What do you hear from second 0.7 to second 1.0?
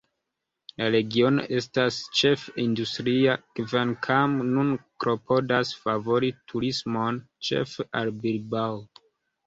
La